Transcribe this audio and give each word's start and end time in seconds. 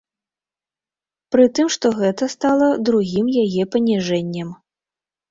Пры 1.33 1.43
тым 1.59 1.67
што 1.75 1.91
гэта 1.99 2.27
стала 2.35 2.69
другім 2.87 3.25
яе 3.43 3.63
паніжэннем. 3.75 4.49